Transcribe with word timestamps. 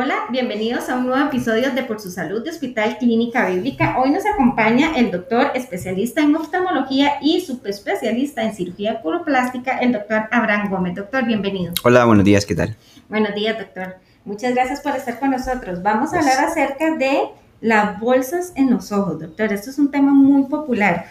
Hola, 0.00 0.26
bienvenidos 0.30 0.88
a 0.88 0.96
un 0.96 1.08
nuevo 1.08 1.26
episodio 1.26 1.72
de 1.72 1.82
Por 1.82 1.98
su 1.98 2.08
Salud 2.12 2.44
de 2.44 2.50
Hospital 2.50 2.98
Clínica 2.98 3.48
Bíblica. 3.48 3.96
Hoy 3.98 4.12
nos 4.12 4.24
acompaña 4.26 4.96
el 4.96 5.10
doctor 5.10 5.50
especialista 5.56 6.20
en 6.20 6.36
oftalmología 6.36 7.14
y 7.20 7.40
subespecialista 7.40 8.44
en 8.44 8.54
cirugía 8.54 9.02
coloplástica, 9.02 9.76
el 9.78 9.90
doctor 9.90 10.28
Abraham 10.30 10.70
Gómez. 10.70 10.94
Doctor, 10.94 11.24
bienvenido. 11.26 11.72
Hola, 11.82 12.04
buenos 12.04 12.24
días, 12.24 12.46
¿qué 12.46 12.54
tal? 12.54 12.76
Buenos 13.08 13.34
días, 13.34 13.58
doctor. 13.58 13.96
Muchas 14.24 14.54
gracias 14.54 14.80
por 14.82 14.94
estar 14.94 15.18
con 15.18 15.32
nosotros. 15.32 15.82
Vamos 15.82 16.14
a 16.14 16.20
hablar 16.20 16.44
acerca 16.44 16.94
de 16.94 17.30
las 17.60 17.98
bolsas 17.98 18.52
en 18.54 18.70
los 18.70 18.92
ojos, 18.92 19.18
doctor. 19.18 19.52
Esto 19.52 19.70
es 19.70 19.78
un 19.78 19.90
tema 19.90 20.12
muy 20.12 20.44
popular. 20.44 21.06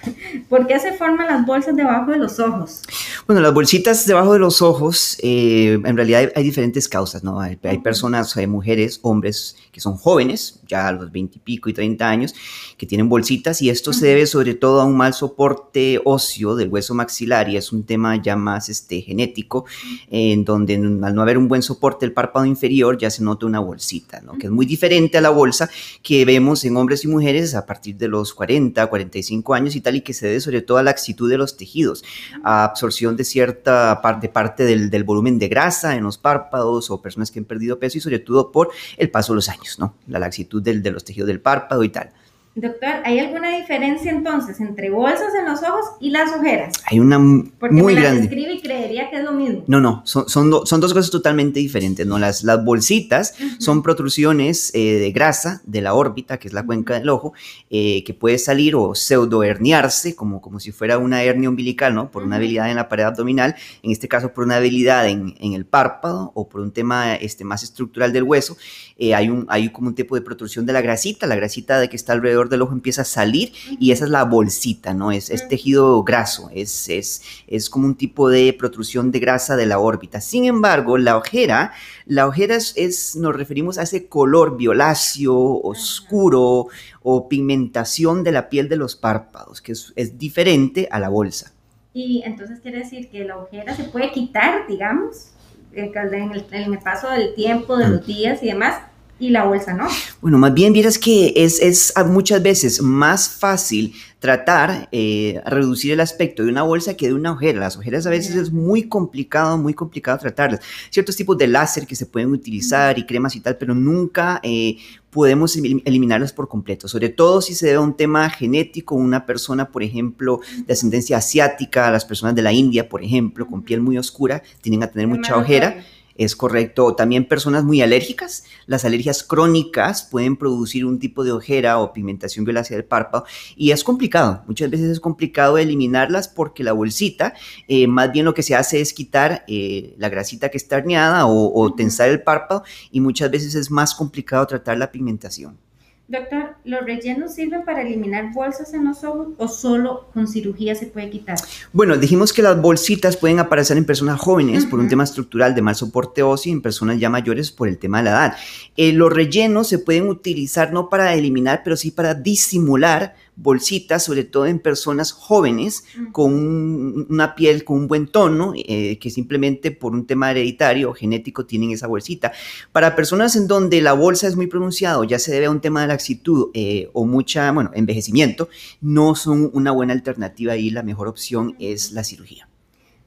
¿Por 0.48 0.66
qué 0.66 0.80
se 0.80 0.94
forman 0.94 1.28
las 1.28 1.46
bolsas 1.46 1.76
debajo 1.76 2.12
de 2.12 2.18
los 2.18 2.40
ojos? 2.40 2.84
Bueno, 3.26 3.42
las 3.42 3.54
bolsitas 3.54 4.06
debajo 4.06 4.34
de 4.34 4.40
los 4.40 4.62
ojos, 4.62 5.18
eh, 5.22 5.78
en 5.84 5.98
realidad 5.98 6.32
hay, 6.34 6.44
diferentes 6.44 6.88
causas, 6.88 7.24
¿no? 7.24 7.42
Hay, 7.42 7.58
personas, 7.80 8.36
hay 8.38 8.48
mujeres, 8.48 9.00
hombres 9.02 9.58
que 9.74 9.82
son 9.82 9.98
jóvenes, 9.98 10.62
ya 10.68 10.88
a 10.88 10.94
los 10.94 11.12
20 11.12 11.38
y 11.38 11.40
pico 11.40 11.70
y 11.70 11.74
30 11.74 12.10
años, 12.10 12.34
que 12.78 12.86
tienen 12.86 13.10
bolsitas 13.10 13.62
y 13.62 13.70
esto 13.70 13.92
se 13.92 14.08
debe 14.08 14.26
sobre 14.26 14.54
todo 14.54 14.80
a 14.80 14.86
un 14.86 14.96
mal 14.96 15.14
soporte 15.14 16.00
óseo 16.06 16.56
del 16.56 16.70
hueso 16.70 16.94
maxilar 16.94 17.50
y 17.50 17.58
es 17.58 17.74
un 17.74 17.84
tema 17.84 18.22
ya 18.22 18.38
más 18.38 18.70
este, 18.70 19.02
genético, 19.02 19.66
en 20.10 20.46
donde 20.46 20.76
al 20.76 21.14
no 21.14 21.22
haber 21.22 21.38
un 21.38 21.50
buen 21.50 21.62
soporte 21.62 22.06
del 22.06 22.14
párpado 22.14 22.46
inferior 22.46 22.98
ya 22.98 23.10
se 23.10 23.24
nota 23.24 23.46
una 23.46 23.60
bolsita, 23.60 24.22
¿no? 24.22 24.38
Que 24.38 24.48
es 24.48 24.52
muy 24.52 24.66
diferente 24.66 25.18
a 25.18 25.22
la 25.22 25.30
bolsa 25.30 25.70
que 26.02 26.24
vemos 26.24 26.37
en 26.38 26.78
hombres 26.78 27.04
y 27.04 27.08
mujeres 27.08 27.56
a 27.56 27.66
partir 27.66 27.98
de 27.98 28.08
los 28.08 28.34
40, 28.34 28.86
45 28.88 29.54
años 29.54 29.76
y 29.76 29.82
tal 29.82 29.96
y 29.96 30.02
que 30.02 30.14
se 30.14 30.28
debe 30.28 30.40
sobre 30.40 30.62
todo 30.62 30.78
a 30.78 30.84
la 30.84 30.92
laxitud 30.92 31.30
de 31.30 31.38
los 31.38 31.58
tejidos, 31.58 32.04
a 32.44 32.64
absorción 32.64 33.18
de 33.18 33.24
cierta 33.24 34.02
parte, 34.02 34.30
parte 34.30 34.64
del, 34.64 35.04
volumen 35.04 35.40
de 35.40 35.48
grasa 35.48 35.96
en 35.96 36.04
los 36.04 36.18
párpados 36.18 36.90
o 36.90 37.02
personas 37.02 37.32
que 37.32 37.40
han 37.40 37.46
perdido 37.46 37.80
peso 37.80 37.98
y 37.98 38.02
sobre 38.02 38.20
todo 38.20 38.52
por 38.52 38.70
el 38.98 39.10
paso 39.10 39.34
de 39.34 39.38
los 39.38 39.50
años, 39.50 39.78
¿no? 39.80 39.96
La 40.08 40.20
laxitud 40.20 40.62
de 40.62 40.92
los 40.92 41.04
tejidos 41.04 41.28
del 41.28 41.40
párpado 41.40 41.84
y 41.84 41.90
tal. 41.90 42.12
Doctor, 42.60 42.90
¿hay 43.06 43.20
alguna 43.20 43.56
diferencia 43.56 44.10
entonces 44.10 44.60
entre 44.60 44.90
bolsas 44.90 45.36
en 45.40 45.46
los 45.46 45.62
ojos 45.62 45.86
y 46.00 46.10
las 46.10 46.32
ojeras? 46.36 46.74
Hay 46.90 47.00
una 47.00 47.20
Porque 47.60 47.76
muy 47.76 47.94
me 47.94 48.02
grande. 48.02 48.24
escribe 48.24 48.54
y 48.54 48.62
creería 48.62 49.12
que 49.12 49.18
es 49.18 49.24
lo 49.24 49.32
mismo. 49.34 49.64
No, 49.68 49.80
no, 49.80 50.02
son, 50.06 50.28
son, 50.28 50.52
son 50.66 50.82
dos 50.82 50.92
cosas 50.92 51.12
totalmente 51.12 51.60
diferentes. 51.60 52.08
¿no? 52.08 52.18
Las, 52.18 52.44
las 52.44 52.66
bolsitas 52.66 53.36
son 53.60 53.84
protrusiones 53.84 54.72
eh, 54.74 54.96
de 54.98 55.12
grasa 55.12 55.62
de 55.66 55.82
la 55.82 55.94
órbita, 55.94 56.40
que 56.40 56.48
es 56.48 56.54
la 56.56 56.66
cuenca 56.66 56.98
del 56.98 57.10
ojo, 57.10 57.34
eh, 57.70 58.04
que 58.04 58.16
puede 58.16 58.40
salir 58.40 58.74
o 58.76 58.96
pseudo 58.96 59.44
herniarse, 59.44 60.16
como, 60.16 60.42
como 60.42 60.60
si 60.60 60.72
fuera 60.72 60.98
una 60.98 61.22
hernia 61.22 61.50
umbilical, 61.50 61.94
¿no? 61.94 62.10
Por 62.10 62.24
una 62.24 62.38
habilidad 62.38 62.72
en 62.72 62.78
la 62.78 62.90
pared 62.90 63.04
abdominal, 63.04 63.56
en 63.84 63.92
este 63.92 64.08
caso 64.08 64.34
por 64.34 64.46
una 64.46 64.56
habilidad 64.56 65.08
en, 65.08 65.36
en 65.40 65.54
el 65.54 65.68
párpado 65.68 66.32
o 66.34 66.50
por 66.50 66.62
un 66.62 66.72
tema 66.72 67.14
este, 67.14 67.44
más 67.44 67.62
estructural 67.62 68.12
del 68.14 68.24
hueso. 68.24 68.58
Eh, 68.98 69.14
hay, 69.14 69.30
un, 69.30 69.46
hay 69.48 69.70
como 69.70 69.90
un 69.90 69.94
tipo 69.94 70.16
de 70.16 70.22
protrusión 70.22 70.66
de 70.66 70.74
la 70.74 70.82
grasita, 70.82 71.28
la 71.28 71.36
grasita 71.36 71.80
de 71.80 71.88
que 71.88 71.96
está 71.96 72.14
alrededor 72.14 72.47
del 72.50 72.62
ojo 72.62 72.74
empieza 72.74 73.02
a 73.02 73.06
salir 73.06 73.52
y 73.80 73.92
esa 73.92 74.06
es 74.06 74.12
la 74.12 74.24
bolsita, 74.24 74.94
¿no? 74.94 75.12
Es, 75.12 75.30
es 75.30 75.48
tejido 75.48 76.04
graso, 76.04 76.50
es, 76.54 76.90
es, 76.90 77.22
es 77.48 77.70
como 77.70 77.86
un 77.86 77.96
tipo 77.96 78.30
de 78.30 78.54
protrusión 78.54 79.12
de 79.12 79.20
grasa 79.20 79.56
de 79.56 79.66
la 79.66 79.80
órbita. 79.80 80.22
Sin 80.22 80.46
embargo, 80.46 80.98
la 80.98 81.18
ojera, 81.18 81.74
la 82.06 82.28
ojera 82.28 82.56
es, 82.56 83.16
nos 83.16 83.36
referimos 83.36 83.78
a 83.78 83.84
ese 83.84 84.08
color 84.08 84.58
violáceo, 84.58 85.36
oscuro 85.62 86.68
o 87.04 87.30
pigmentación 87.30 88.24
de 88.24 88.32
la 88.32 88.50
piel 88.50 88.70
de 88.70 88.78
los 88.78 88.96
párpados, 88.96 89.62
que 89.62 89.72
es, 89.74 89.94
es 89.96 90.18
diferente 90.18 90.88
a 90.92 91.00
la 91.00 91.10
bolsa. 91.10 91.54
Y 91.94 92.22
entonces 92.26 92.60
quiere 92.60 92.80
decir 92.80 93.10
que 93.10 93.24
la 93.24 93.38
ojera 93.38 93.76
se 93.76 93.86
puede 93.86 94.12
quitar, 94.12 94.68
digamos, 94.68 95.32
en 95.74 96.32
el, 96.32 96.46
en 96.52 96.74
el 96.74 96.80
paso 96.80 97.10
del 97.10 97.34
tiempo, 97.36 97.78
de 97.78 97.88
los 97.88 98.06
días 98.06 98.42
y 98.44 98.48
demás, 98.48 98.82
y 99.20 99.30
la 99.30 99.46
bolsa 99.46 99.74
no. 99.74 99.88
Bueno, 100.22 100.38
más 100.38 100.54
bien 100.54 100.74
vieras 100.74 100.98
que 101.00 101.34
es, 101.36 101.60
es 101.62 101.94
muchas 102.06 102.42
veces 102.42 102.82
más 102.82 103.30
fácil 103.30 103.94
tratar, 104.20 104.90
eh, 104.92 105.42
reducir 105.46 105.94
el 105.94 106.00
aspecto 106.00 106.44
de 106.44 106.50
una 106.50 106.64
bolsa 106.64 106.96
que 106.96 107.08
de 107.08 107.14
una 107.14 107.32
ojera. 107.32 107.60
Las 107.60 107.78
ojeras 107.78 108.06
a 108.06 108.10
veces 108.10 108.36
es 108.36 108.52
muy 108.52 108.84
complicado, 108.84 109.58
muy 109.58 109.74
complicado 109.74 110.18
tratarlas. 110.18 110.62
Ciertos 110.90 111.16
tipos 111.16 111.38
de 111.38 111.48
láser 111.48 111.86
que 111.86 111.96
se 111.96 112.06
pueden 112.06 112.32
utilizar 112.32 112.98
y 112.98 113.06
cremas 113.06 113.36
y 113.36 113.40
tal, 113.40 113.58
pero 113.58 113.74
nunca 113.74 114.40
eh, 114.44 114.78
podemos 115.10 115.56
eliminarlas 115.56 116.34
por 116.34 116.48
completo, 116.48 116.88
sobre 116.88 117.10
todo 117.10 117.42
si 117.42 117.56
se 117.56 117.68
debe 117.68 117.78
a 117.78 117.82
un 117.82 117.96
tema 117.96 118.30
genético, 118.30 118.94
una 118.96 119.26
persona, 119.26 119.70
por 119.70 119.82
ejemplo, 119.82 120.42
de 120.66 120.74
ascendencia 120.74 121.18
asiática, 121.18 121.90
las 121.90 122.06
personas 122.06 122.36
de 122.36 122.44
la 122.44 122.52
India, 122.52 122.88
por 122.88 123.04
ejemplo, 123.04 123.48
con 123.48 123.64
piel 123.64 123.82
muy 123.82 123.98
oscura, 123.98 124.44
tienen 124.62 124.84
a 124.84 124.88
tener 124.88 125.08
mucha 125.08 125.36
ojera 125.36 125.84
es 126.18 126.36
correcto. 126.36 126.96
También 126.96 127.28
personas 127.28 127.64
muy 127.64 127.82
alérgicas. 127.82 128.44
Las 128.66 128.86
alergias 128.86 129.24
crónicas 129.24 130.04
pueden 130.04 130.38
producir 130.38 130.86
un 130.86 131.00
tipo 131.00 131.24
de 131.24 131.32
ojera 131.32 131.80
o 131.80 131.94
pigmentación 131.94 132.46
violácea 132.46 132.78
del 132.78 132.86
párpado 132.86 133.26
y 133.56 133.72
es 133.72 133.84
complicado. 133.84 134.44
Muchas 134.48 134.70
veces 134.70 134.90
es 134.90 135.00
complicado 135.00 135.58
eliminarlas 135.58 136.28
porque 136.28 136.64
la 136.64 136.74
bolsita, 136.74 137.34
eh, 137.68 137.88
más 137.88 138.12
bien 138.12 138.26
lo 138.26 138.34
que 138.34 138.44
se 138.44 138.56
hace 138.56 138.82
es 138.82 138.94
quitar 138.94 139.44
eh, 139.48 139.96
la 139.98 140.10
grasita 140.10 140.50
que 140.50 140.58
está 140.58 140.78
herniada 140.78 141.26
o, 141.26 141.54
o 141.54 141.74
tensar 141.74 142.10
el 142.10 142.22
párpado 142.22 142.64
y 142.92 143.02
muchas 143.02 143.32
veces 143.32 143.56
es 143.56 143.72
más 143.72 143.94
complicado 143.94 144.46
tratar 144.48 144.78
la 144.78 144.92
pigmentación. 144.92 145.67
Doctor, 146.10 146.56
¿los 146.64 146.86
rellenos 146.86 147.34
sirven 147.34 147.66
para 147.66 147.82
eliminar 147.82 148.32
bolsas 148.34 148.74
en 148.74 148.86
los 148.86 149.04
ojos 149.04 149.28
o 149.38 149.50
solo 149.50 150.08
con 150.14 150.26
cirugía 150.26 150.74
se 150.74 150.86
puede 150.86 151.10
quitar? 151.10 151.38
Bueno, 151.74 151.98
dijimos 151.98 152.32
que 152.32 152.42
las 152.42 152.62
bolsitas 152.62 153.18
pueden 153.18 153.40
aparecer 153.40 153.76
en 153.76 153.84
personas 153.84 154.18
jóvenes 154.18 154.64
uh 154.64 154.68
-huh. 154.68 154.70
por 154.70 154.80
un 154.80 154.88
tema 154.88 155.04
estructural 155.04 155.54
de 155.54 155.62
mal 155.62 155.76
soporte 155.76 156.24
óseo 156.24 156.52
y 156.52 156.54
en 156.54 156.62
personas 156.62 156.98
ya 156.98 157.10
mayores 157.10 157.52
por 157.52 157.68
el 157.68 157.78
tema 157.78 157.98
de 157.98 158.04
la 158.06 158.12
edad. 158.12 158.38
Eh, 158.78 158.94
los 158.94 159.12
rellenos 159.12 159.68
se 159.68 159.80
pueden 159.80 160.08
utilizar 160.08 160.72
no 160.72 160.88
para 160.88 161.14
eliminar, 161.14 161.60
pero 161.66 161.76
sí 161.76 161.92
para 161.92 162.14
disimular 162.14 163.14
bolsitas, 163.38 164.04
sobre 164.04 164.24
todo 164.24 164.48
en 164.48 164.60
personas 164.60 165.12
jóvenes 165.12 165.86
con 166.12 166.34
un, 166.34 167.08
una 167.10 167.36
piel 167.36 167.64
con 167.64 167.78
un 167.78 167.88
buen 167.88 168.08
tono, 168.08 168.54
eh, 168.56 168.98
que 169.00 169.10
simplemente 169.10 169.72
por 169.72 169.94
un 169.94 170.06
tema 170.06 170.32
hereditario 170.32 170.90
o 170.90 170.94
genético 170.94 171.46
tienen 171.46 171.72
esa 171.72 171.88
bolsita. 171.88 172.34
Para 172.72 172.96
personas 172.96 173.36
en 173.36 173.48
donde 173.48 173.80
la 173.82 173.94
bolsa 173.94 174.28
es 174.28 174.36
muy 174.36 174.48
pronunciada, 174.48 175.06
ya 175.06 175.20
se 175.20 175.32
debe 175.32 175.46
a 175.46 175.52
un 175.52 175.62
tema 175.62 175.82
de 175.82 175.88
laxitud 175.88 176.50
eh, 176.54 176.90
o 176.94 177.06
mucha, 177.06 177.52
bueno, 177.52 177.70
envejecimiento, 177.74 178.50
no 178.82 179.16
son 179.16 179.52
una 179.54 179.72
buena 179.72 179.94
alternativa 179.94 180.58
y 180.58 180.72
la 180.72 180.82
mejor 180.82 181.08
opción 181.08 181.56
es 181.60 181.92
la 181.92 182.04
cirugía. 182.04 182.50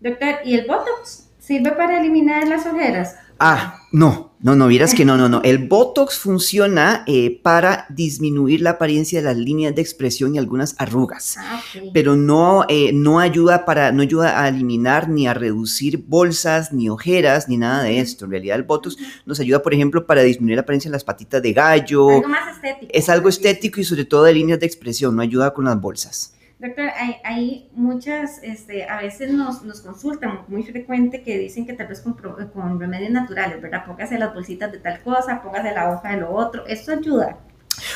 Doctor, 0.01 0.37
¿y 0.45 0.55
el 0.55 0.67
Botox 0.67 1.29
sirve 1.39 1.73
para 1.73 2.01
eliminar 2.01 2.47
las 2.47 2.65
ojeras? 2.67 3.17
Ah, 3.39 3.81
no, 3.93 4.30
no, 4.43 4.57
no, 4.57 4.69
vieras 4.69 4.95
que 4.95 5.05
no, 5.05 5.19
no, 5.19 5.29
no. 5.29 5.43
El 5.45 5.69
Botox 5.69 6.19
funciona 6.19 7.05
eh, 7.07 7.39
para 7.43 7.85
disminuir 7.91 8.63
la 8.63 8.71
apariencia 8.71 9.19
de 9.19 9.27
las 9.27 9.37
líneas 9.37 9.75
de 9.75 9.83
expresión 9.83 10.35
y 10.35 10.39
algunas 10.39 10.75
arrugas, 10.79 11.37
ah, 11.39 11.61
okay. 11.69 11.91
pero 11.93 12.17
no, 12.17 12.65
eh, 12.71 12.91
no, 12.95 13.21
ayuda 13.21 13.67
para, 13.67 13.93
no 13.93 14.01
ayuda 14.01 14.43
a 14.43 14.49
eliminar 14.49 15.11
ni 15.11 15.27
a 15.27 15.35
reducir 15.35 16.03
bolsas, 16.07 16.73
ni 16.73 16.89
ojeras, 16.89 17.51
ni 17.51 17.59
nada 17.59 17.83
de 17.83 18.01
esto. 18.01 18.25
En 18.25 18.31
realidad 18.31 18.57
el 18.57 18.63
Botox 18.63 18.97
nos 19.27 19.39
ayuda, 19.41 19.63
por 19.63 19.75
ejemplo, 19.75 20.07
para 20.07 20.23
disminuir 20.23 20.57
la 20.57 20.63
apariencia 20.63 20.91
de 20.91 20.95
las 20.95 21.05
patitas 21.05 21.43
de 21.43 21.53
gallo. 21.53 22.09
Algo 22.09 22.29
más 22.29 22.57
estético. 22.57 22.93
Es 22.95 23.09
algo 23.11 23.29
estético 23.29 23.81
y 23.81 23.85
sobre 23.85 24.07
todo 24.07 24.25
de 24.25 24.33
líneas 24.33 24.59
de 24.59 24.65
expresión, 24.65 25.15
no 25.17 25.21
ayuda 25.21 25.53
con 25.53 25.67
las 25.67 25.79
bolsas. 25.79 26.33
Doctor, 26.61 26.91
hay, 26.95 27.17
hay 27.25 27.71
muchas, 27.73 28.43
este, 28.43 28.85
a 28.85 29.01
veces 29.01 29.33
nos, 29.33 29.63
nos, 29.63 29.81
consultan 29.81 30.45
muy 30.47 30.63
frecuente 30.63 31.23
que 31.23 31.39
dicen 31.39 31.65
que 31.65 31.73
tal 31.73 31.87
vez 31.87 32.03
con, 32.03 32.13
con 32.53 32.79
remedios 32.79 33.11
naturales, 33.13 33.63
¿verdad? 33.63 33.87
Póngase 33.87 34.19
las 34.19 34.35
bolsitas 34.35 34.71
de 34.71 34.79
tal 34.79 35.03
cosa, 35.03 35.41
póngase 35.41 35.73
la 35.73 35.91
hoja 35.91 36.11
de 36.11 36.19
lo 36.19 36.31
otro, 36.31 36.67
¿esto 36.67 36.93
ayuda? 36.93 37.39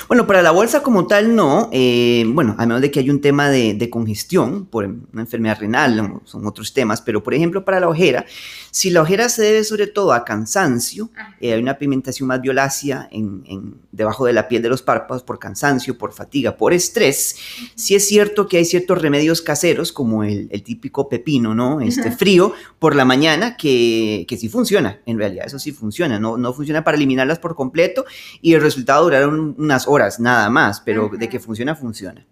Bueno, 0.06 0.26
para 0.26 0.42
la 0.42 0.50
bolsa 0.50 0.82
como 0.82 1.06
tal 1.06 1.34
no, 1.34 1.70
eh, 1.72 2.24
bueno, 2.28 2.54
a 2.58 2.66
menos 2.66 2.82
de 2.82 2.90
que 2.90 3.00
haya 3.00 3.10
un 3.10 3.22
tema 3.22 3.48
de, 3.48 3.72
de, 3.72 3.88
congestión 3.88 4.66
por 4.66 4.84
una 4.84 5.22
enfermedad 5.22 5.58
renal, 5.58 6.20
son 6.24 6.46
otros 6.46 6.74
temas, 6.74 7.00
pero 7.00 7.22
por 7.22 7.32
ejemplo 7.32 7.64
para 7.64 7.80
la 7.80 7.88
ojera, 7.88 8.26
si 8.70 8.90
la 8.90 9.00
ojera 9.00 9.28
se 9.30 9.42
debe 9.42 9.64
sobre 9.64 9.86
todo 9.86 10.12
a 10.12 10.24
cansancio, 10.24 11.10
eh, 11.40 11.54
hay 11.54 11.62
una 11.62 11.78
pigmentación 11.78 12.28
más 12.28 12.42
violácea 12.42 13.08
en, 13.10 13.44
en, 13.46 13.76
debajo 13.92 14.26
de 14.26 14.34
la 14.34 14.46
piel 14.46 14.62
de 14.62 14.68
los 14.68 14.82
párpados 14.82 15.22
por 15.22 15.38
cansancio, 15.38 15.96
por 15.96 16.12
fatiga, 16.12 16.56
por 16.56 16.74
estrés, 16.74 17.36
sí 17.74 17.94
es 17.94 18.06
cierto 18.06 18.46
que 18.46 18.58
hay 18.58 18.64
ciertos 18.66 19.00
remedios 19.00 19.40
caseros 19.40 19.90
como 19.90 20.22
el, 20.22 20.48
el 20.50 20.62
típico 20.62 21.08
pepino, 21.08 21.54
¿no? 21.54 21.80
Este 21.80 22.10
frío 22.10 22.52
por 22.78 22.94
la 22.94 23.06
mañana 23.06 23.56
que, 23.56 24.26
que 24.28 24.36
sí 24.36 24.48
funciona, 24.48 25.00
en 25.06 25.18
realidad 25.18 25.46
eso 25.46 25.58
sí 25.58 25.72
funciona, 25.72 26.18
no, 26.18 26.36
no 26.36 26.52
funciona 26.52 26.84
para 26.84 26.96
eliminarlas 26.96 27.38
por 27.38 27.54
completo 27.54 28.04
y 28.42 28.52
el 28.52 28.60
resultado 28.60 29.04
duraron 29.04 29.54
unas 29.56 29.86
horas 29.86 29.93
nada 30.18 30.50
más, 30.50 30.80
pero 30.80 31.06
Ajá. 31.06 31.16
de 31.16 31.28
que 31.28 31.40
funciona, 31.40 31.74
funciona. 31.74 32.26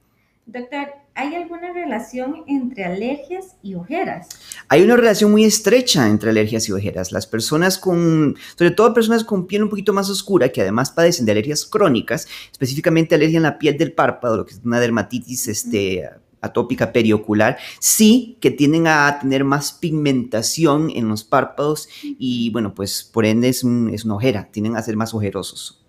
Doctor, 0.45 0.89
¿hay 1.15 1.37
alguna 1.37 1.73
relación 1.73 2.43
entre 2.49 2.85
alergias 2.85 3.55
y 3.63 3.75
ojeras? 3.75 4.29
Hay 4.69 4.83
una 4.83 4.97
relación 4.97 5.31
muy 5.31 5.45
estrecha 5.45 6.09
entre 6.09 6.31
alergias 6.31 6.69
y 6.69 6.73
ojeras. 6.73 7.13
Las 7.13 7.29
personas 7.29 7.79
con, 7.79 8.37
sobre 8.57 8.73
todo 8.73 8.93
personas 8.93 9.23
con 9.23 9.47
piel 9.47 9.63
un 9.63 9.69
poquito 9.69 9.93
más 9.93 10.11
oscura, 10.11 10.49
que 10.49 10.61
además 10.61 10.91
padecen 10.91 11.27
de 11.27 11.33
alergias 11.33 11.65
crónicas, 11.65 12.27
específicamente 12.51 13.15
alergia 13.15 13.37
en 13.37 13.45
la 13.45 13.59
piel 13.59 13.79
del 13.79 13.93
párpado, 13.93 14.39
lo 14.39 14.47
que 14.47 14.55
es 14.55 14.61
una 14.65 14.81
dermatitis 14.81 15.47
este, 15.47 16.09
atópica 16.41 16.93
periocular, 16.93 17.57
sí 17.79 18.37
que 18.41 18.51
tienden 18.51 18.89
a 18.89 19.19
tener 19.21 19.45
más 19.45 19.73
pigmentación 19.73 20.91
en 20.91 21.09
los 21.09 21.25
párpados 21.25 21.89
y 22.03 22.51
bueno, 22.51 22.75
pues 22.75 23.05
por 23.05 23.25
ende 23.25 23.49
es, 23.49 23.65
es 23.93 24.05
una 24.05 24.17
ojera, 24.17 24.49
tienden 24.51 24.77
a 24.77 24.83
ser 24.83 24.97
más 24.97 25.15
ojerosos. 25.15 25.82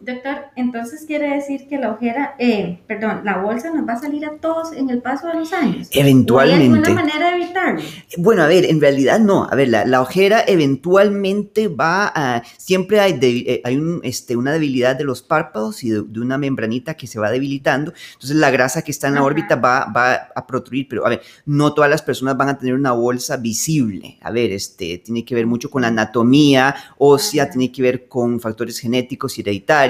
Doctor, 0.00 0.44
entonces 0.54 1.04
quiere 1.06 1.34
decir 1.34 1.66
que 1.68 1.76
la 1.76 1.90
ojera, 1.90 2.36
eh, 2.38 2.78
perdón, 2.86 3.22
la 3.24 3.38
bolsa 3.38 3.74
nos 3.74 3.86
va 3.86 3.94
a 3.94 4.00
salir 4.00 4.24
a 4.26 4.36
todos 4.36 4.72
en 4.72 4.90
el 4.90 5.02
paso 5.02 5.26
de 5.26 5.34
los 5.34 5.52
años. 5.52 5.88
Eventualmente. 5.90 6.66
¿Hay 6.66 6.72
alguna 6.72 7.02
manera 7.02 7.30
de 7.30 7.42
evitarlo? 7.42 7.82
Bueno, 8.16 8.42
a 8.42 8.46
ver, 8.46 8.64
en 8.66 8.80
realidad 8.80 9.18
no. 9.18 9.48
A 9.50 9.56
ver, 9.56 9.68
la, 9.68 10.00
ojera 10.00 10.44
eventualmente 10.46 11.66
va 11.66 12.12
a. 12.14 12.42
Siempre 12.58 13.00
hay, 13.00 13.18
eh, 13.20 13.60
hay 13.64 13.76
un, 13.76 14.00
este, 14.04 14.36
una 14.36 14.52
debilidad 14.52 14.94
de 14.94 15.02
los 15.02 15.20
párpados 15.20 15.82
y 15.82 15.90
de, 15.90 16.00
una 16.20 16.38
membranita 16.38 16.94
que 16.94 17.08
se 17.08 17.18
va 17.18 17.32
debilitando. 17.32 17.92
Entonces 18.12 18.36
la 18.36 18.52
grasa 18.52 18.82
que 18.82 18.92
está 18.92 19.08
en 19.08 19.16
la 19.16 19.24
órbita 19.24 19.56
va, 19.56 19.86
va 19.86 20.28
a 20.32 20.46
protruir. 20.46 20.86
Pero 20.88 21.06
a 21.06 21.08
ver, 21.08 21.22
no 21.44 21.74
todas 21.74 21.90
las 21.90 22.02
personas 22.02 22.36
van 22.36 22.50
a 22.50 22.56
tener 22.56 22.74
una 22.74 22.92
bolsa 22.92 23.36
visible. 23.36 24.16
A 24.20 24.30
ver, 24.30 24.52
este, 24.52 24.98
tiene 24.98 25.24
que 25.24 25.34
ver 25.34 25.46
mucho 25.46 25.68
con 25.68 25.82
la 25.82 25.88
anatomía 25.88 26.72
ósea, 26.98 27.50
tiene 27.50 27.72
que 27.72 27.82
ver 27.82 28.06
con 28.06 28.38
factores 28.38 28.78
genéticos 28.78 29.36
y 29.38 29.40
hereditarios 29.40 29.87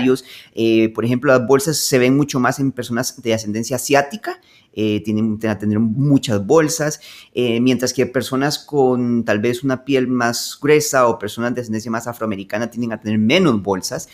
eh, 0.54 0.90
por 0.94 1.04
ejemplo, 1.04 1.32
las 1.32 1.46
bolsas 1.46 1.76
se 1.76 1.98
ven 1.98 2.16
mucho 2.16 2.40
más 2.40 2.58
en 2.58 2.72
personas 2.72 3.20
de 3.22 3.34
ascendencia 3.34 3.76
asiática, 3.76 4.40
eh, 4.72 5.02
tienen, 5.04 5.38
a 5.48 5.58
tener 5.58 5.78
muchas 5.78 6.44
bolsas, 6.46 7.00
eh, 7.34 7.60
mientras 7.60 7.92
que 7.92 8.06
personas 8.06 8.58
con 8.58 9.24
tal 9.24 9.40
vez 9.40 9.64
una 9.64 9.84
piel 9.84 10.06
más 10.06 10.58
gruesa 10.60 11.08
o 11.08 11.18
personas 11.18 11.54
de 11.54 11.62
ascendencia 11.62 11.90
más 11.90 12.06
afroamericana 12.06 12.70
tienden 12.70 12.92
a 12.92 13.00
tener 13.00 13.18
menos 13.18 13.62
bolsas 13.62 14.08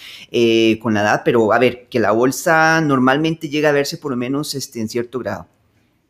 con 0.80 0.94
la 0.94 1.02
edad, 1.02 1.22
pero 1.24 1.52
a 1.52 1.58
ver, 1.58 1.86
que 1.88 2.00
la 2.00 2.12
bolsa 2.12 2.80
normalmente 2.80 3.48
llega 3.48 3.68
a 3.68 3.72
verse 3.72 3.98
por 3.98 4.10
lo 4.10 4.16
menos 4.16 4.54
este, 4.54 4.80
en 4.80 4.88
cierto 4.88 5.18
grado. 5.18 5.46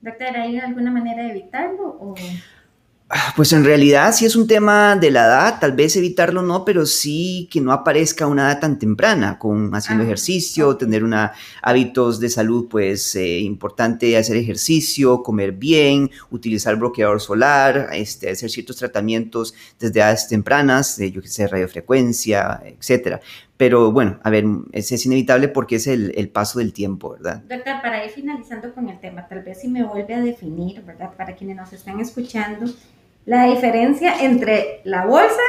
Doctor, 0.01 0.37
¿hay 0.37 0.59
alguna 0.59 0.91
manera 0.91 1.25
de 1.25 1.31
evitarlo? 1.31 1.87
O... 2.01 2.15
Pues 3.37 3.53
en 3.53 3.65
realidad 3.65 4.15
si 4.15 4.25
es 4.25 4.35
un 4.35 4.47
tema 4.47 4.97
de 4.97 5.11
la 5.11 5.27
edad, 5.27 5.61
tal 5.61 5.73
vez 5.73 5.95
evitarlo 5.95 6.43
no, 6.43 6.65
pero 6.65 6.87
sí 6.87 7.49
que 7.53 7.61
no 7.61 7.71
aparezca 7.71 8.27
una 8.27 8.51
edad 8.51 8.61
tan 8.61 8.79
temprana, 8.79 9.39
con 9.39 9.75
haciendo 9.75 10.03
ah, 10.03 10.07
ejercicio, 10.07 10.77
tener 10.77 11.05
una, 11.05 11.33
hábitos 11.63 12.19
de 12.19 12.31
salud, 12.31 12.67
pues 12.69 13.15
eh, 13.15 13.41
importante 13.41 14.17
hacer 14.17 14.37
ejercicio, 14.37 15.23
comer 15.23 15.53
bien, 15.53 16.11
utilizar 16.31 16.77
bloqueador 16.77 17.21
solar, 17.21 17.91
este, 17.93 18.31
hacer 18.31 18.51
ciertos 18.51 18.77
tratamientos 18.77 19.55
desde 19.79 20.01
edades 20.01 20.27
tempranas, 20.27 20.97
yo 20.99 21.21
que 21.21 21.29
sé, 21.29 21.47
radiofrecuencia, 21.47 22.63
etcétera. 22.65 23.21
Pero 23.57 23.93
bueno, 23.93 24.19
a 24.23 24.31
ver, 24.31 24.45
es, 24.73 24.91
es 24.91 25.07
inevitable 25.07 25.49
porque 25.49 25.77
es 25.77 25.87
el, 25.87 26.13
el, 26.17 26.29
paso 26.29 26.59
del 26.59 26.73
tiempo, 26.73 27.11
¿verdad? 27.11 27.43
Doctor, 27.49 27.81
para 27.83 28.05
ir 28.05 28.11
finalizando 28.11 28.75
con 28.75 28.89
el 28.89 28.99
tema, 28.99 29.29
tal 29.29 29.43
vez 29.43 29.61
si 29.61 29.69
me 29.69 29.85
vuelve 29.85 30.15
a 30.15 30.21
definir, 30.21 30.83
¿verdad? 30.83 31.13
Para 31.17 31.37
quienes 31.37 31.57
nos 31.57 31.73
están 31.73 32.01
escuchando, 32.01 32.67
la 33.27 33.47
diferencia 33.47 34.23
entre 34.23 34.81
la 34.85 35.07
bolsa 35.07 35.41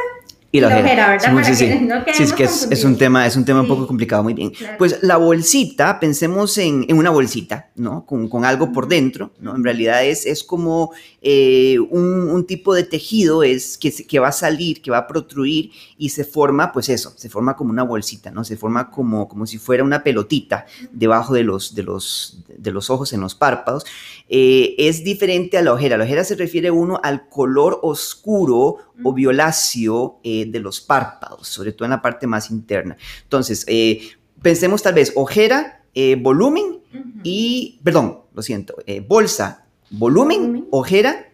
y 0.57 0.61
la 0.61 0.67
ojera, 0.67 1.09
¿verdad? 1.09 1.43
Sí, 1.43 1.55
sí, 1.55 1.67
sí. 2.13 2.23
es 2.23 2.33
que 2.33 2.43
es, 2.43 2.83
un 2.83 2.97
tema, 2.97 3.25
es 3.25 3.35
un 3.35 3.43
tema 3.43 3.61
un 3.61 3.67
poco 3.67 3.85
complicado, 3.87 4.23
muy 4.23 4.33
bien. 4.33 4.51
Pues 4.77 4.99
la 5.01 5.17
bolsita, 5.17 5.99
pensemos 5.99 6.57
en, 6.57 6.85
en 6.87 6.97
una 6.97 7.09
bolsita, 7.09 7.69
¿no? 7.75 8.05
Con, 8.05 8.29
con, 8.29 8.45
algo 8.45 8.71
por 8.71 8.87
dentro, 8.87 9.31
¿no? 9.39 9.55
En 9.55 9.63
realidad 9.63 10.05
es, 10.05 10.25
es 10.25 10.43
como 10.43 10.91
eh, 11.21 11.77
un, 11.89 12.29
un, 12.29 12.45
tipo 12.45 12.73
de 12.73 12.83
tejido 12.83 13.43
es 13.43 13.77
que, 13.77 13.91
que 13.91 14.19
va 14.19 14.29
a 14.29 14.31
salir, 14.31 14.81
que 14.81 14.91
va 14.91 14.99
a 14.99 15.07
protruir 15.07 15.71
y 15.97 16.09
se 16.09 16.23
forma, 16.23 16.71
pues 16.71 16.89
eso, 16.89 17.13
se 17.15 17.29
forma 17.29 17.55
como 17.55 17.71
una 17.71 17.83
bolsita, 17.83 18.31
¿no? 18.31 18.43
Se 18.43 18.55
forma 18.57 18.89
como, 18.91 19.27
como 19.27 19.45
si 19.45 19.57
fuera 19.57 19.83
una 19.83 20.03
pelotita 20.03 20.65
debajo 20.91 21.33
de 21.33 21.43
los, 21.43 21.75
de 21.75 21.83
los, 21.83 22.44
de 22.57 22.71
los 22.71 22.89
ojos, 22.89 23.13
en 23.13 23.21
los 23.21 23.35
párpados. 23.35 23.85
Eh, 24.29 24.75
es 24.77 25.03
diferente 25.03 25.57
a 25.57 25.61
la 25.61 25.73
ojera. 25.73 25.97
La 25.97 26.05
ojera 26.05 26.23
se 26.23 26.35
refiere 26.35 26.71
uno 26.71 26.99
al 27.03 27.29
color 27.29 27.79
oscuro 27.81 28.77
o 29.03 29.13
violáceo 29.13 30.19
eh, 30.23 30.45
de 30.45 30.59
los 30.59 30.81
párpados, 30.81 31.47
sobre 31.47 31.71
todo 31.71 31.85
en 31.85 31.91
la 31.91 32.01
parte 32.01 32.27
más 32.27 32.49
interna. 32.51 32.97
Entonces, 33.23 33.65
eh, 33.67 34.01
pensemos 34.41 34.81
tal 34.81 34.93
vez 34.93 35.13
ojera, 35.15 35.81
volumen 36.21 36.81
y, 37.23 37.79
perdón, 37.83 38.23
lo 38.33 38.41
siento, 38.41 38.75
bolsa, 39.07 39.65
volumen, 39.89 40.67
ojera, 40.71 41.29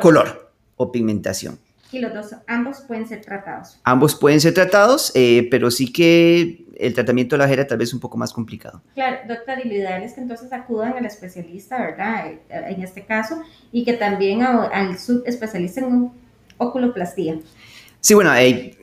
color 0.00 0.52
o 0.76 0.92
pigmentación. 0.92 1.58
Y 1.90 2.00
los 2.00 2.12
dos, 2.12 2.34
ambos 2.46 2.80
pueden 2.86 3.08
ser 3.08 3.22
tratados. 3.22 3.80
Ambos 3.84 4.14
pueden 4.14 4.40
ser 4.40 4.52
tratados, 4.52 5.10
eh, 5.14 5.48
pero 5.50 5.70
sí 5.70 5.90
que 5.90 6.66
el 6.76 6.94
tratamiento 6.94 7.34
de 7.34 7.38
la 7.38 7.44
ojera 7.46 7.66
tal 7.66 7.78
vez 7.78 7.88
es 7.88 7.94
un 7.94 8.00
poco 8.00 8.18
más 8.18 8.32
complicado. 8.32 8.82
Claro, 8.94 9.18
doctor, 9.26 9.58
y 9.64 9.68
lo 9.68 9.74
ideal 9.74 10.02
es 10.02 10.12
que 10.12 10.20
entonces 10.20 10.52
acudan 10.52 10.92
al 10.94 11.06
especialista, 11.06 11.78
¿verdad? 11.78 12.26
Eh, 12.28 12.40
en 12.50 12.82
este 12.82 13.04
caso, 13.04 13.42
y 13.72 13.84
que 13.84 13.94
también 13.94 14.42
al 14.42 14.98
subespecialista 14.98 15.80
en 15.80 16.10
oculoplastía. 16.58 17.38
Sí, 18.00 18.14
bueno, 18.14 18.34
eh, 18.36 18.76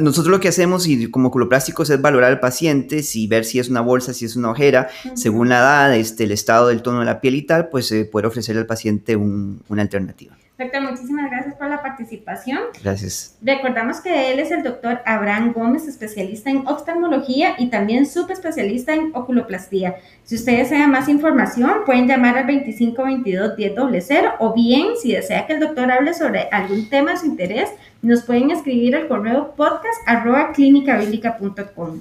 nosotros 0.00 0.30
lo 0.30 0.40
que 0.40 0.48
hacemos 0.48 0.86
y 0.86 1.10
como 1.10 1.28
oculoplásticos 1.28 1.88
es 1.88 2.00
valorar 2.00 2.30
al 2.30 2.40
paciente, 2.40 3.02
si 3.02 3.26
ver 3.26 3.44
si 3.44 3.58
es 3.58 3.68
una 3.70 3.80
bolsa, 3.80 4.12
si 4.12 4.26
es 4.26 4.36
una 4.36 4.50
ojera, 4.50 4.88
según 5.14 5.48
la 5.48 5.58
edad, 5.58 5.96
este, 5.96 6.24
el 6.24 6.32
estado 6.32 6.68
del 6.68 6.82
tono 6.82 7.00
de 7.00 7.06
la 7.06 7.20
piel 7.20 7.34
y 7.34 7.42
tal, 7.42 7.68
pues 7.68 7.86
se 7.86 8.04
puede 8.04 8.26
ofrecerle 8.26 8.60
al 8.60 8.66
paciente 8.66 9.16
una 9.16 9.82
alternativa. 9.82 10.36
Doctor, 10.58 10.82
muchísimas 10.82 11.30
gracias 11.30 11.54
por 11.54 11.70
la 11.70 11.80
participación. 11.80 12.58
Gracias. 12.82 13.38
Recordamos 13.40 14.00
que 14.00 14.32
él 14.32 14.40
es 14.40 14.50
el 14.50 14.64
doctor 14.64 15.02
Abraham 15.06 15.52
Gómez, 15.52 15.86
especialista 15.86 16.50
en 16.50 16.66
oftalmología 16.66 17.54
y 17.58 17.68
también 17.68 18.06
subespecialista 18.06 18.92
en 18.92 19.12
oculoplastía. 19.14 19.94
Si 20.24 20.34
usted 20.34 20.58
desea 20.58 20.88
más 20.88 21.08
información, 21.08 21.84
pueden 21.86 22.08
llamar 22.08 22.36
al 22.38 22.48
2522-1000 22.48 24.34
o 24.40 24.52
bien, 24.52 24.96
si 25.00 25.12
desea 25.12 25.46
que 25.46 25.52
el 25.52 25.60
doctor 25.60 25.92
hable 25.92 26.12
sobre 26.12 26.48
algún 26.50 26.88
tema 26.88 27.12
de 27.12 27.18
su 27.18 27.26
interés, 27.26 27.70
nos 28.02 28.24
pueden 28.24 28.50
escribir 28.50 28.96
al 28.96 29.06
correo 29.06 29.54
podcast 29.54 30.02
arroba 30.06 30.52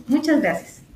Muchas 0.07 0.41
gracias. 0.41 0.86